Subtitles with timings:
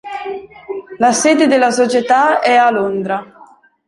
[0.97, 3.23] La sede della società è a Londra.